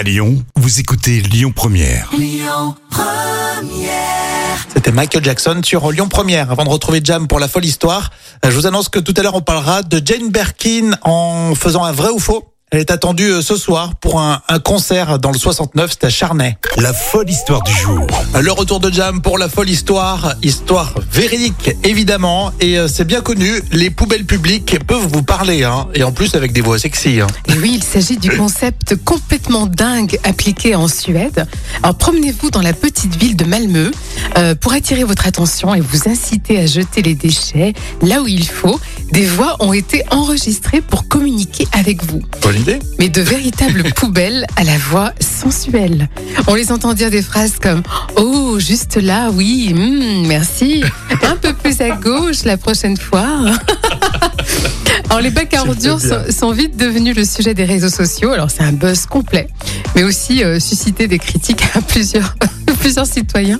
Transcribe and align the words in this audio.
À 0.00 0.02
Lyon, 0.02 0.42
vous 0.56 0.80
écoutez 0.80 1.20
Lyon 1.20 1.52
Première. 1.54 2.08
C'était 4.72 4.92
Michael 4.92 5.22
Jackson 5.22 5.60
sur 5.62 5.92
Lyon 5.92 6.08
Première. 6.08 6.50
Avant 6.50 6.64
de 6.64 6.70
retrouver 6.70 7.02
Jam 7.04 7.28
pour 7.28 7.38
la 7.38 7.48
folle 7.48 7.66
histoire, 7.66 8.08
je 8.42 8.48
vous 8.48 8.66
annonce 8.66 8.88
que 8.88 8.98
tout 8.98 9.12
à 9.18 9.22
l'heure 9.22 9.34
on 9.34 9.42
parlera 9.42 9.82
de 9.82 10.00
Jane 10.02 10.30
Birkin 10.30 10.92
en 11.02 11.54
faisant 11.54 11.84
un 11.84 11.92
vrai 11.92 12.08
ou 12.08 12.18
faux. 12.18 12.49
Elle 12.72 12.78
est 12.78 12.92
attendue 12.92 13.32
euh, 13.32 13.42
ce 13.42 13.56
soir 13.56 13.96
pour 13.96 14.20
un, 14.20 14.42
un 14.48 14.60
concert 14.60 15.18
dans 15.18 15.32
le 15.32 15.38
69, 15.38 15.90
c'est 15.90 16.06
à 16.06 16.08
Charnay. 16.08 16.56
La 16.76 16.92
folle 16.92 17.28
histoire 17.28 17.64
du 17.64 17.72
jour. 17.72 18.06
Le 18.40 18.52
retour 18.52 18.78
de 18.78 18.92
Jam 18.92 19.22
pour 19.22 19.38
la 19.38 19.48
folle 19.48 19.68
histoire, 19.68 20.34
histoire 20.40 20.94
véridique 21.10 21.72
évidemment, 21.82 22.52
et 22.60 22.78
euh, 22.78 22.86
c'est 22.86 23.04
bien 23.04 23.22
connu, 23.22 23.60
les 23.72 23.90
poubelles 23.90 24.24
publiques 24.24 24.78
peuvent 24.86 25.08
vous 25.08 25.24
parler, 25.24 25.64
hein, 25.64 25.88
et 25.94 26.04
en 26.04 26.12
plus 26.12 26.36
avec 26.36 26.52
des 26.52 26.60
voix 26.60 26.78
sexy. 26.78 27.20
Hein. 27.20 27.26
Et 27.48 27.54
oui, 27.54 27.72
il 27.74 27.82
s'agit 27.82 28.18
du 28.18 28.30
concept 28.30 28.94
complètement 29.04 29.66
dingue 29.66 30.20
appliqué 30.22 30.76
en 30.76 30.86
Suède. 30.86 31.46
Alors 31.82 31.96
promenez-vous 31.96 32.50
dans 32.50 32.62
la 32.62 32.72
petite 32.72 33.16
ville 33.16 33.34
de 33.34 33.46
Malmö 33.46 33.90
euh, 34.38 34.54
pour 34.54 34.74
attirer 34.74 35.02
votre 35.02 35.26
attention 35.26 35.74
et 35.74 35.80
vous 35.80 36.08
inciter 36.08 36.60
à 36.60 36.66
jeter 36.66 37.02
les 37.02 37.16
déchets 37.16 37.72
là 38.00 38.22
où 38.22 38.28
il 38.28 38.46
faut. 38.46 38.78
Des 39.12 39.26
voix 39.26 39.56
ont 39.60 39.72
été 39.72 40.04
enregistrées 40.10 40.80
pour 40.80 41.08
communiquer 41.08 41.66
avec 41.72 42.04
vous. 42.04 42.22
Bonne 42.42 42.60
idée 42.60 42.78
Mais 42.98 43.08
de 43.08 43.20
véritables 43.20 43.82
poubelles 43.96 44.46
à 44.56 44.62
la 44.62 44.78
voix 44.78 45.12
sensuelle. 45.20 46.08
On 46.46 46.54
les 46.54 46.70
entend 46.70 46.94
dire 46.94 47.10
des 47.10 47.22
phrases 47.22 47.54
comme 47.60 47.82
Oh, 48.16 48.58
juste 48.60 48.96
là, 48.96 49.30
oui, 49.32 49.74
hmm, 49.74 50.26
merci. 50.26 50.84
Un 51.22 51.36
peu 51.36 51.52
plus 51.52 51.80
à 51.80 51.90
gauche 51.90 52.44
la 52.44 52.56
prochaine 52.56 52.96
fois. 52.96 53.26
Alors 55.10 55.22
les 55.22 55.30
bacs 55.30 55.54
à 55.54 55.62
ordures 55.62 56.00
sont, 56.00 56.30
sont 56.30 56.52
vite 56.52 56.76
devenus 56.76 57.16
le 57.16 57.24
sujet 57.24 57.52
des 57.52 57.64
réseaux 57.64 57.88
sociaux. 57.88 58.30
Alors 58.30 58.48
c'est 58.48 58.62
un 58.62 58.72
buzz 58.72 59.06
complet, 59.06 59.48
mais 59.96 60.04
aussi 60.04 60.44
euh, 60.44 60.60
suscité 60.60 61.08
des 61.08 61.18
critiques 61.18 61.64
à 61.74 61.80
plusieurs, 61.80 62.36
plusieurs 62.78 63.06
citoyens 63.06 63.58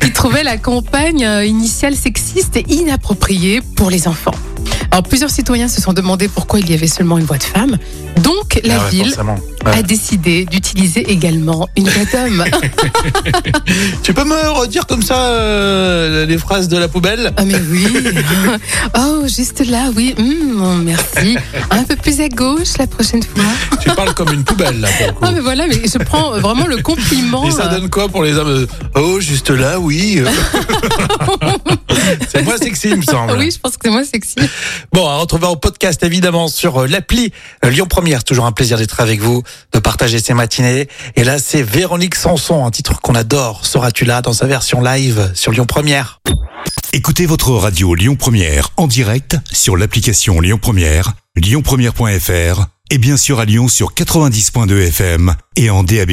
qui 0.00 0.12
trouvaient 0.12 0.44
la 0.44 0.56
campagne 0.56 1.24
euh, 1.24 1.44
initiale 1.44 1.96
sexiste 1.96 2.56
et 2.56 2.64
inappropriée 2.68 3.60
pour 3.74 3.90
les 3.90 4.06
enfants. 4.06 4.34
Alors 4.94 5.02
plusieurs 5.02 5.30
citoyens 5.30 5.66
se 5.66 5.80
sont 5.80 5.92
demandé 5.92 6.28
pourquoi 6.28 6.60
il 6.60 6.70
y 6.70 6.72
avait 6.72 6.86
seulement 6.86 7.18
une 7.18 7.24
voix 7.24 7.36
de 7.38 7.42
femme. 7.42 7.78
Donc 8.22 8.60
la 8.62 8.76
Ah 8.80 8.84
ouais, 8.84 8.90
ville 8.90 9.06
forcément. 9.06 9.36
a 9.64 9.70
Ouais. 9.70 9.82
décidé 9.82 10.44
d'utiliser 10.44 11.10
également 11.10 11.68
une 11.76 11.88
voix 11.88 12.04
d'homme. 12.12 12.44
Tu 14.04 14.14
peux 14.14 14.22
me 14.22 14.50
redire 14.50 14.86
comme 14.86 15.02
ça 15.02 15.16
euh, 15.30 16.26
les 16.26 16.38
phrases 16.38 16.68
de 16.68 16.76
la 16.76 16.86
poubelle? 16.86 17.32
Ah 17.36 17.44
mais 17.44 17.56
oui. 17.70 17.88
Oh, 18.96 19.22
juste 19.26 19.66
là, 19.68 19.90
oui. 19.96 20.14
Hmm, 20.16 20.82
merci. 20.84 21.36
Un 21.72 21.82
peu 21.82 21.96
plus 21.96 22.20
à 22.20 22.28
gauche 22.28 22.76
la 22.78 22.86
prochaine 22.86 23.22
fois. 23.24 23.42
Tu 23.80 23.90
parles 23.90 24.14
comme 24.14 24.32
une 24.32 24.44
poubelle 24.44 24.78
là 24.80 24.88
pour 24.96 25.06
le 25.08 25.12
coup. 25.14 25.18
Ah 25.22 25.30
mais 25.32 25.40
voilà, 25.40 25.66
mais 25.66 25.80
je 25.92 25.98
prends 25.98 26.38
vraiment 26.38 26.68
le 26.68 26.76
compliment. 26.76 27.48
Et 27.48 27.50
ça 27.50 27.66
euh, 27.66 27.80
donne 27.80 27.90
quoi 27.90 28.08
pour 28.08 28.22
les 28.22 28.34
hommes 28.36 28.68
Oh, 28.94 29.18
juste 29.18 29.50
là, 29.50 29.80
oui. 29.80 30.22
c'est 32.28 32.42
moi 32.42 32.56
sexy, 32.58 32.90
il 32.90 32.96
me 32.98 33.02
semble. 33.02 33.32
Oui, 33.36 33.50
je 33.50 33.58
pense 33.58 33.72
que 33.72 33.80
c'est 33.84 33.90
moins 33.90 34.04
sexy. 34.04 34.36
Bon, 34.94 35.08
à 35.08 35.16
retrouver 35.16 35.48
en 35.48 35.56
podcast 35.56 36.04
évidemment 36.04 36.46
sur 36.46 36.82
euh, 36.82 36.86
l'appli 36.86 37.32
euh, 37.64 37.70
Lyon 37.70 37.86
Première. 37.88 38.20
C'est 38.20 38.26
Toujours 38.26 38.46
un 38.46 38.52
plaisir 38.52 38.78
d'être 38.78 39.00
avec 39.00 39.20
vous, 39.20 39.42
de 39.72 39.80
partager 39.80 40.20
ces 40.20 40.34
matinées. 40.34 40.86
Et 41.16 41.24
là, 41.24 41.40
c'est 41.40 41.64
Véronique 41.64 42.14
Sanson, 42.14 42.64
un 42.64 42.70
titre 42.70 43.00
qu'on 43.00 43.16
adore. 43.16 43.66
Seras-tu 43.66 44.04
là 44.04 44.22
dans 44.22 44.32
sa 44.32 44.46
version 44.46 44.80
live 44.80 45.32
sur 45.34 45.50
Lyon 45.50 45.66
Première? 45.66 46.20
Écoutez 46.92 47.26
votre 47.26 47.50
radio 47.50 47.96
Lyon 47.96 48.14
Première 48.14 48.68
en 48.76 48.86
direct 48.86 49.36
sur 49.52 49.76
l'application 49.76 50.40
Lyon 50.40 50.60
Première, 50.62 51.14
lyonpremière.fr 51.34 52.66
et 52.90 52.98
bien 52.98 53.16
sûr 53.16 53.40
à 53.40 53.46
Lyon 53.46 53.66
sur 53.66 53.94
90.2 53.94 54.86
FM 54.86 55.34
et 55.56 55.70
en 55.70 55.82
DAB+. 55.82 56.12